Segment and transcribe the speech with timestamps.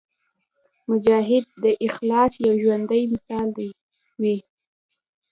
[0.89, 3.47] مجاهد د اخلاص یو ژوندی مثال
[4.21, 4.37] وي.